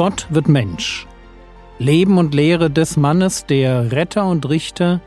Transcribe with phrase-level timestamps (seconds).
[0.00, 1.06] Gott wird Mensch.
[1.78, 5.02] Leben und Lehre des Mannes, der Retter und Richter,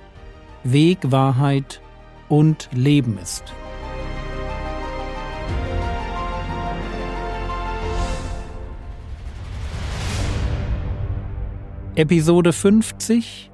[0.64, 1.82] Weg, Wahrheit
[2.30, 3.44] und Leben ist.
[11.96, 13.50] Episode 50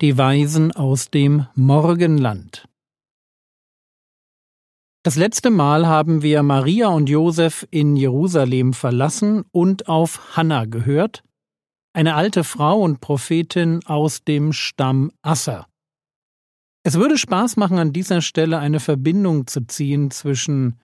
[0.00, 2.69] Die Weisen aus dem Morgenland
[5.02, 11.22] das letzte Mal haben wir Maria und Josef in Jerusalem verlassen und auf Hannah gehört,
[11.94, 15.66] eine alte Frau und Prophetin aus dem Stamm Asser.
[16.82, 20.78] Es würde Spaß machen, an dieser Stelle eine Verbindung zu ziehen zwischen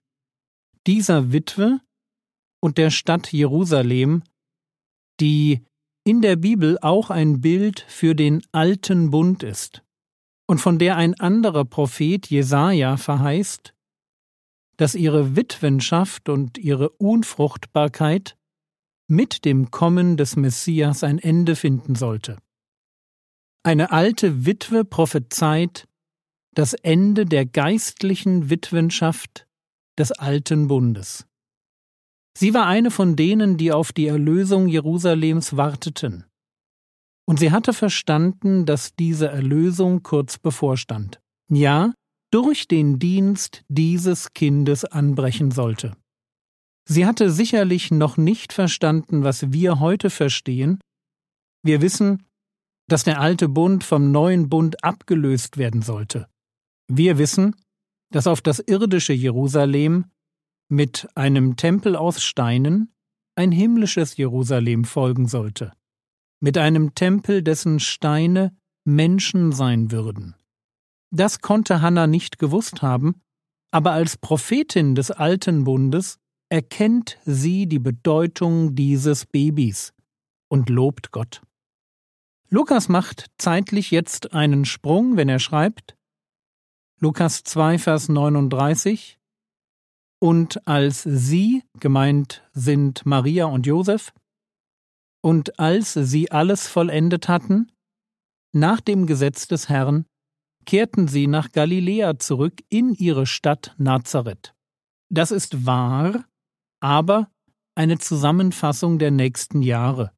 [0.85, 1.79] dieser Witwe
[2.59, 4.23] und der Stadt Jerusalem,
[5.19, 5.63] die
[6.05, 9.83] in der Bibel auch ein Bild für den alten Bund ist
[10.47, 13.73] und von der ein anderer Prophet Jesaja verheißt,
[14.77, 18.37] dass ihre Witwenschaft und ihre Unfruchtbarkeit
[19.07, 22.37] mit dem Kommen des Messias ein Ende finden sollte.
[23.63, 25.87] Eine alte Witwe prophezeit
[26.53, 29.47] das Ende der geistlichen Witwenschaft
[29.97, 31.25] des alten Bundes.
[32.37, 36.25] Sie war eine von denen, die auf die Erlösung Jerusalems warteten.
[37.25, 41.19] Und sie hatte verstanden, dass diese Erlösung kurz bevorstand.
[41.49, 41.93] Ja,
[42.31, 45.93] durch den Dienst dieses Kindes anbrechen sollte.
[46.87, 50.79] Sie hatte sicherlich noch nicht verstanden, was wir heute verstehen.
[51.63, 52.23] Wir wissen,
[52.87, 56.27] dass der alte Bund vom neuen Bund abgelöst werden sollte.
[56.87, 57.55] Wir wissen,
[58.11, 60.05] dass auf das irdische Jerusalem
[60.69, 62.93] mit einem Tempel aus Steinen
[63.35, 65.73] ein himmlisches Jerusalem folgen sollte,
[66.39, 70.36] mit einem Tempel, dessen Steine Menschen sein würden.
[71.11, 73.21] Das konnte Hannah nicht gewusst haben,
[73.71, 76.19] aber als Prophetin des alten Bundes
[76.49, 79.93] erkennt sie die Bedeutung dieses Babys
[80.49, 81.41] und lobt Gott.
[82.49, 85.97] Lukas macht zeitlich jetzt einen Sprung, wenn er schreibt,
[86.99, 89.19] Lukas 2, Vers 39,
[90.19, 94.13] und als sie, gemeint sind Maria und Josef,
[95.21, 97.71] und als sie alles vollendet hatten,
[98.53, 100.05] nach dem Gesetz des Herrn,
[100.67, 104.53] kehrten sie nach Galiläa zurück in ihre Stadt Nazareth.
[105.09, 106.25] Das ist wahr,
[106.81, 107.31] aber
[107.73, 110.11] eine Zusammenfassung der nächsten Jahre.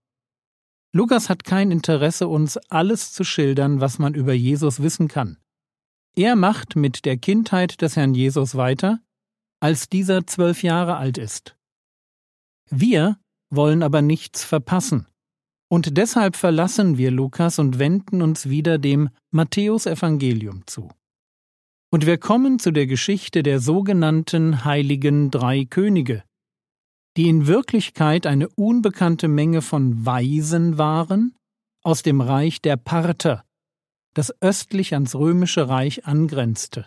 [0.91, 5.37] Lukas hat kein Interesse, uns alles zu schildern, was man über Jesus wissen kann.
[6.15, 8.99] Er macht mit der Kindheit des Herrn Jesus weiter,
[9.59, 11.55] als dieser zwölf Jahre alt ist.
[12.71, 13.19] Wir
[13.51, 15.05] wollen aber nichts verpassen.
[15.71, 20.89] Und deshalb verlassen wir Lukas und wenden uns wieder dem Matthäusevangelium zu.
[21.91, 26.23] Und wir kommen zu der Geschichte der sogenannten heiligen drei Könige,
[27.17, 31.35] die in Wirklichkeit eine unbekannte Menge von Weisen waren
[31.83, 33.43] aus dem Reich der Parther,
[34.13, 36.85] das östlich ans römische Reich angrenzte.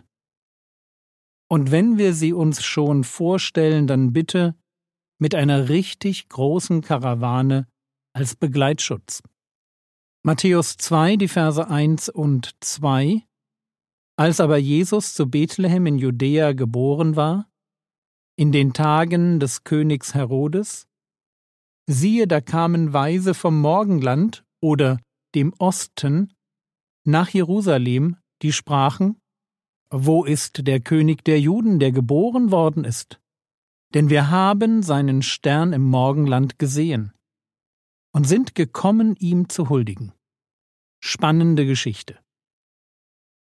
[1.48, 4.54] Und wenn wir sie uns schon vorstellen, dann bitte
[5.18, 7.66] mit einer richtig großen Karawane
[8.12, 9.22] als Begleitschutz.
[10.22, 13.24] Matthäus 2, die Verse 1 und 2
[14.16, 17.50] Als aber Jesus zu Bethlehem in Judäa geboren war,
[18.36, 20.86] in den Tagen des Königs Herodes,
[21.86, 25.00] siehe, da kamen Weise vom Morgenland oder
[25.34, 26.32] dem Osten
[27.04, 29.20] nach Jerusalem, die sprachen,
[29.90, 33.20] Wo ist der König der Juden, der geboren worden ist?
[33.94, 37.12] Denn wir haben seinen Stern im Morgenland gesehen
[38.12, 40.12] und sind gekommen, ihm zu huldigen.
[41.00, 42.18] Spannende Geschichte.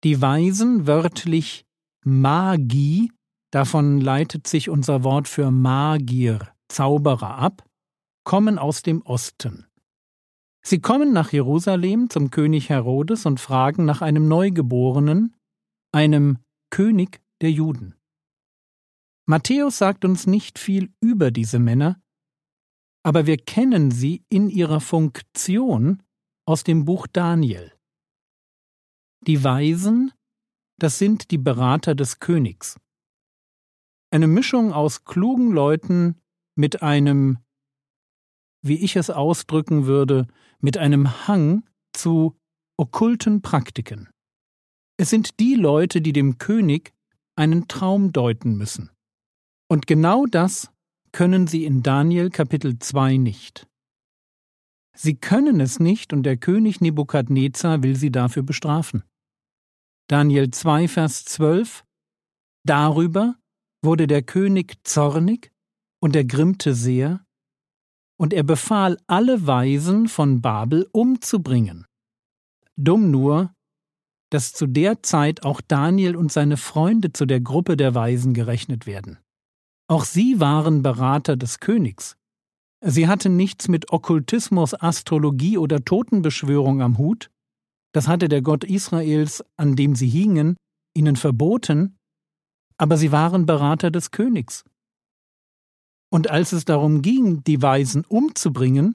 [0.05, 1.65] Die Weisen, wörtlich
[2.05, 3.13] Magie,
[3.51, 7.65] davon leitet sich unser Wort für Magier, Zauberer ab,
[8.25, 9.67] kommen aus dem Osten.
[10.63, 15.37] Sie kommen nach Jerusalem zum König Herodes und fragen nach einem Neugeborenen,
[15.93, 16.39] einem
[16.71, 17.95] König der Juden.
[19.27, 22.01] Matthäus sagt uns nicht viel über diese Männer,
[23.07, 26.03] aber wir kennen sie in ihrer Funktion
[26.45, 27.73] aus dem Buch Daniel.
[29.25, 30.11] Die Weisen,
[30.81, 32.81] das sind die Berater des Königs.
[34.11, 36.21] Eine Mischung aus klugen Leuten
[36.57, 37.39] mit einem,
[38.63, 40.27] wie ich es ausdrücken würde,
[40.59, 41.63] mit einem Hang
[41.93, 42.37] zu
[42.77, 44.09] okkulten Praktiken.
[44.97, 46.93] Es sind die Leute, die dem König
[47.37, 48.91] einen Traum deuten müssen.
[49.69, 50.73] Und genau das
[51.17, 53.67] können sie in Daniel Kapitel 2 nicht.
[54.95, 59.03] Sie können es nicht und der König Nebukadnezar will sie dafür bestrafen.
[60.09, 61.87] Daniel 2, Vers 12
[62.67, 63.37] Darüber
[63.83, 65.53] wurde der König zornig
[66.03, 67.25] und ergrimmte sehr,
[68.21, 71.87] und er befahl, alle Weisen von Babel umzubringen.
[72.77, 73.55] Dumm nur,
[74.29, 78.87] dass zu der Zeit auch Daniel und seine Freunde zu der Gruppe der Weisen gerechnet
[78.87, 79.19] werden.
[79.89, 82.17] Auch sie waren Berater des Königs.
[82.85, 87.31] Sie hatten nichts mit Okkultismus, Astrologie oder Totenbeschwörung am Hut,
[87.97, 90.57] das hatte der Gott Israels, an dem sie hingen,
[90.95, 91.97] ihnen verboten,
[92.77, 94.65] aber sie waren Berater des Königs.
[96.13, 98.93] Und als es darum ging, die Weisen umzubringen,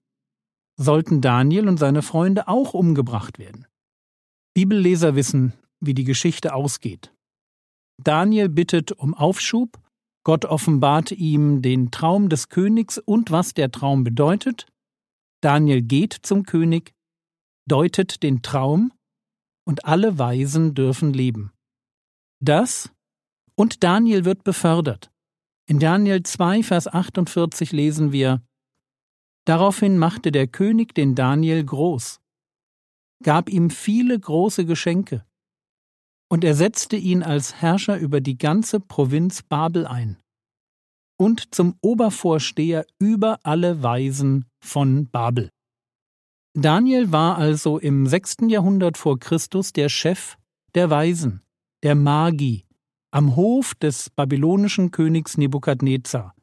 [0.80, 3.66] sollten Daniel und seine Freunde auch umgebracht werden.
[4.54, 7.12] Bibelleser wissen, wie die Geschichte ausgeht.
[8.04, 9.80] Daniel bittet um Aufschub,
[10.24, 14.68] Gott offenbart ihm den Traum des Königs und was der Traum bedeutet.
[15.42, 16.94] Daniel geht zum König,
[17.68, 18.94] deutet den Traum
[19.66, 21.52] und alle Weisen dürfen leben.
[22.40, 22.92] Das
[23.56, 25.12] und Daniel wird befördert.
[25.68, 28.44] In Daniel 2, Vers 48 lesen wir
[29.46, 32.22] Daraufhin machte der König den Daniel groß,
[33.24, 35.26] gab ihm viele große Geschenke,
[36.32, 40.18] und er setzte ihn als Herrscher über die ganze Provinz Babel ein
[41.20, 45.50] und zum Obervorsteher über alle Weisen von Babel.
[46.54, 50.38] Daniel war also im sechsten Jahrhundert vor Christus der Chef
[50.74, 51.42] der Weisen,
[51.84, 52.66] der Magi,
[53.12, 56.34] am Hof des babylonischen Königs Nebukadnezar.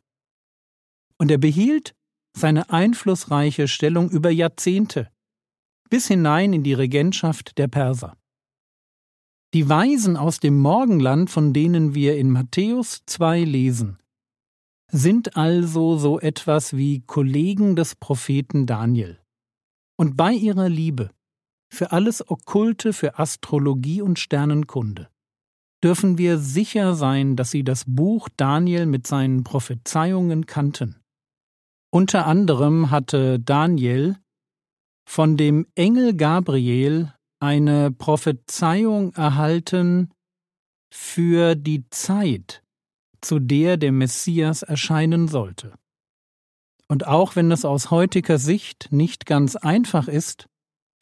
[1.16, 1.94] Und er behielt
[2.36, 5.10] seine einflussreiche Stellung über Jahrzehnte,
[5.88, 8.18] bis hinein in die Regentschaft der Perser.
[9.54, 13.98] Die Weisen aus dem Morgenland, von denen wir in Matthäus 2 lesen,
[14.92, 19.18] sind also so etwas wie Kollegen des Propheten Daniel.
[19.96, 21.10] Und bei ihrer Liebe
[21.70, 25.08] für alles Okkulte, für Astrologie und Sternenkunde
[25.82, 30.96] dürfen wir sicher sein, dass sie das Buch Daniel mit seinen Prophezeiungen kannten.
[31.90, 34.16] Unter anderem hatte Daniel
[35.08, 40.10] von dem Engel Gabriel eine Prophezeiung erhalten
[40.92, 42.62] für die Zeit,
[43.20, 45.74] zu der der Messias erscheinen sollte.
[46.88, 50.46] Und auch wenn es aus heutiger Sicht nicht ganz einfach ist,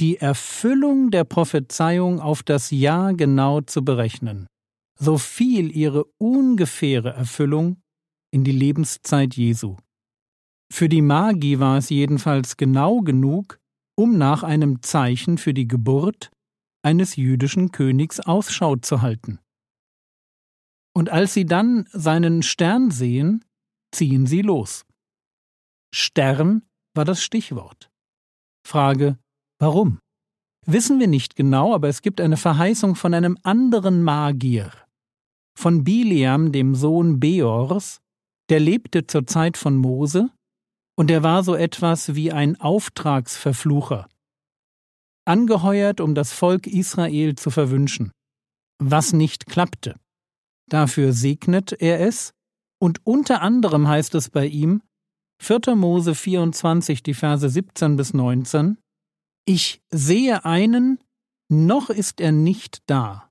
[0.01, 4.47] die Erfüllung der Prophezeiung auf das Jahr genau zu berechnen,
[4.99, 7.81] so fiel ihre ungefähre Erfüllung
[8.31, 9.77] in die Lebenszeit Jesu.
[10.71, 13.61] Für die Magi war es jedenfalls genau genug,
[13.97, 16.31] um nach einem Zeichen für die Geburt
[16.83, 19.41] eines jüdischen Königs Ausschau zu halten.
[20.95, 23.45] Und als sie dann seinen Stern sehen,
[23.93, 24.85] ziehen sie los.
[25.93, 26.63] Stern
[26.95, 27.91] war das Stichwort.
[28.67, 29.19] Frage,
[29.59, 29.99] warum?
[30.67, 34.73] Wissen wir nicht genau, aber es gibt eine Verheißung von einem anderen Magier,
[35.57, 38.01] von Biliam, dem Sohn Beors,
[38.49, 40.31] der lebte zur Zeit von Mose,
[40.97, 44.09] und er war so etwas wie ein Auftragsverflucher,
[45.27, 48.13] angeheuert, um das Volk Israel zu verwünschen,
[48.79, 49.97] was nicht klappte.
[50.69, 52.33] Dafür segnet er es,
[52.79, 54.83] und unter anderem heißt es bei ihm,
[55.43, 55.75] 4.
[55.77, 58.79] Mose 24, die Verse 17 bis 19
[59.47, 60.99] Ich sehe einen,
[61.49, 63.31] noch ist er nicht da.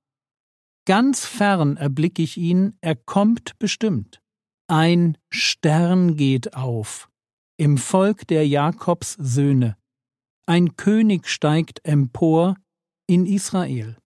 [0.85, 4.21] Ganz fern erblicke ich ihn, er kommt bestimmt.
[4.67, 7.09] Ein Stern geht auf,
[7.57, 9.77] im Volk der Jakobs Söhne.
[10.45, 12.55] Ein König steigt empor
[13.07, 13.97] in Israel.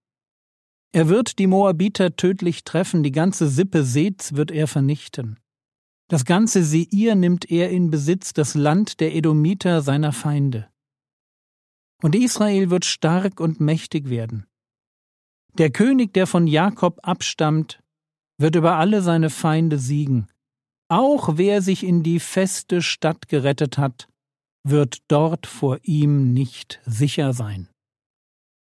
[0.91, 5.39] Er wird die Moabiter tödlich treffen, die ganze Sippe Seths wird er vernichten.
[6.09, 10.69] Das ganze Seir nimmt er in Besitz, das Land der Edomiter seiner Feinde.
[12.01, 14.47] Und Israel wird stark und mächtig werden.
[15.57, 17.83] Der König, der von Jakob abstammt,
[18.39, 20.29] wird über alle seine Feinde siegen.
[20.91, 24.09] Auch wer sich in die feste Stadt gerettet hat,
[24.67, 27.69] wird dort vor ihm nicht sicher sein.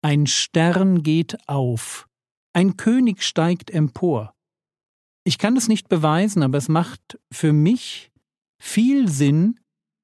[0.04, 2.08] Ein Stern geht auf,
[2.54, 4.34] ein König steigt empor.
[5.26, 8.12] Ich kann es nicht beweisen, aber es macht für mich
[8.60, 9.60] viel Sinn,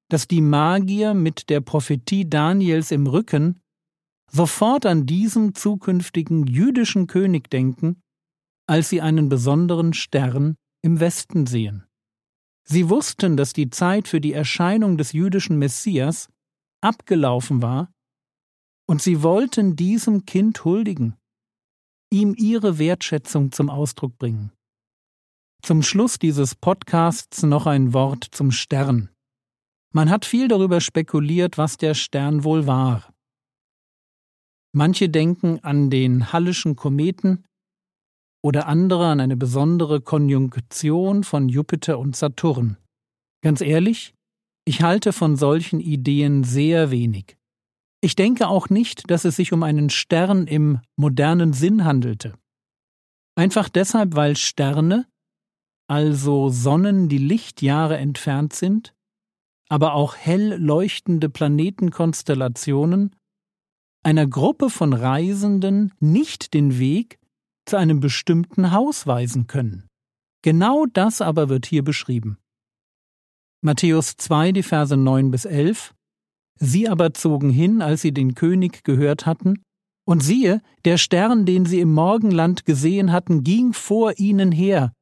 [0.08, 3.60] dass die Magier mit der Prophetie Daniels im Rücken
[4.30, 8.00] sofort an diesen zukünftigen jüdischen König denken,
[8.68, 11.86] als sie einen besonderen Stern im Westen sehen.
[12.64, 16.28] Sie wussten, dass die Zeit für die Erscheinung des jüdischen Messias
[16.80, 17.92] abgelaufen war,
[18.86, 21.16] und sie wollten diesem Kind huldigen,
[22.10, 24.52] ihm ihre Wertschätzung zum Ausdruck bringen.
[25.62, 29.08] Zum Schluss dieses Podcasts noch ein Wort zum Stern.
[29.92, 33.14] Man hat viel darüber spekuliert, was der Stern wohl war.
[34.72, 37.44] Manche denken an den Hallischen Kometen
[38.44, 42.76] oder andere an eine besondere Konjunktion von Jupiter und Saturn.
[43.42, 44.14] Ganz ehrlich,
[44.66, 47.36] Ich halte von solchen Ideen sehr wenig.
[48.00, 52.34] Ich denke auch nicht, dass es sich um einen Stern im modernen Sinn handelte.
[53.34, 55.06] Einfach deshalb, weil Sterne,
[55.86, 58.94] also Sonnen, die Lichtjahre entfernt sind,
[59.68, 63.14] aber auch hell leuchtende Planetenkonstellationen,
[64.02, 67.18] einer Gruppe von Reisenden nicht den Weg
[67.66, 69.86] zu einem bestimmten Haus weisen können.
[70.42, 72.38] Genau das aber wird hier beschrieben.
[73.62, 75.94] Matthäus 2, die Verse 9 bis 11.
[76.60, 79.62] Sie aber zogen hin, als sie den König gehört hatten,
[80.06, 84.92] und siehe, der Stern, den sie im Morgenland gesehen hatten, ging vor ihnen her,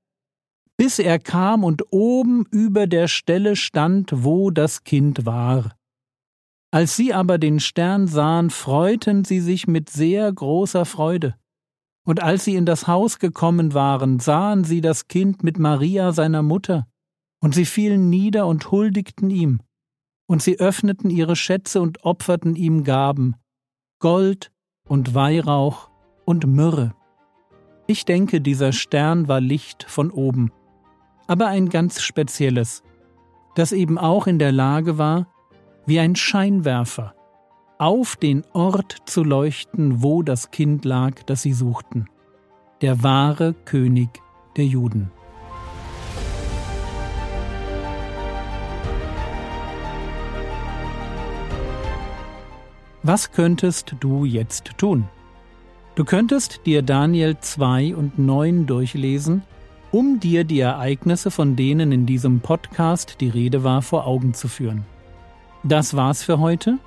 [0.77, 5.77] bis er kam und oben über der Stelle stand, wo das Kind war.
[6.73, 11.37] Als sie aber den Stern sahen, freuten sie sich mit sehr großer Freude.
[12.05, 16.43] Und als sie in das Haus gekommen waren, sahen sie das Kind mit Maria seiner
[16.43, 16.87] Mutter,
[17.41, 19.61] und sie fielen nieder und huldigten ihm,
[20.27, 23.37] und sie öffneten ihre Schätze und opferten ihm Gaben,
[23.99, 24.53] Gold
[24.89, 25.91] und Weihrauch
[26.25, 26.95] und Myrrhe.
[27.87, 30.51] Ich denke, dieser Stern war Licht von oben,
[31.27, 32.83] aber ein ganz spezielles,
[33.55, 35.27] das eben auch in der Lage war,
[35.87, 37.15] wie ein Scheinwerfer,
[37.79, 42.07] auf den Ort zu leuchten, wo das Kind lag, das sie suchten,
[42.81, 44.09] der wahre König
[44.57, 45.11] der Juden.
[53.05, 55.09] Was könntest du jetzt tun?
[55.97, 59.43] Du könntest dir Daniel 2 und 9 durchlesen,
[59.91, 64.47] um dir die Ereignisse, von denen in diesem Podcast die Rede war, vor Augen zu
[64.47, 64.87] führen.
[65.65, 66.79] Das war's für heute.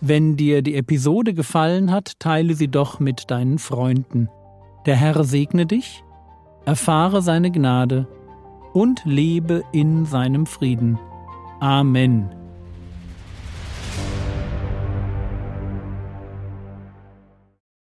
[0.00, 4.28] Wenn dir die Episode gefallen hat, teile sie doch mit deinen Freunden.
[4.84, 6.04] Der Herr segne dich,
[6.64, 8.06] erfahre seine Gnade
[8.72, 10.98] und lebe in seinem Frieden.
[11.60, 12.45] Amen.